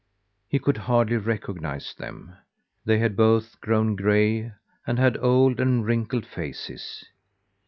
He 0.49 0.57
could 0.57 0.77
hardly 0.77 1.17
recognise 1.17 1.93
them. 1.93 2.35
They 2.85 2.97
had 2.97 3.15
both 3.15 3.61
grown 3.61 3.95
gray, 3.95 4.51
and 4.87 4.97
had 4.97 5.15
old 5.23 5.59
and 5.59 5.85
wrinkled 5.85 6.25
faces. 6.25 7.05